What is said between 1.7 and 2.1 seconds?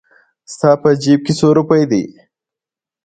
دي؟